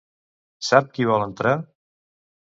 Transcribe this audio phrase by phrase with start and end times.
[0.69, 1.53] Sap qui vol entrar?